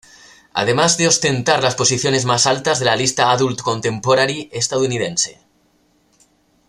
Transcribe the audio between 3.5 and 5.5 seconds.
Contemporary" estadounidense.